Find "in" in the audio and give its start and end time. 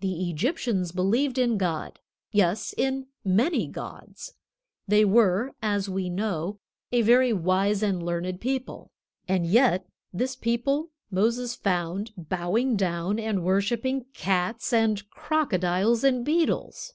1.36-1.58, 2.78-3.08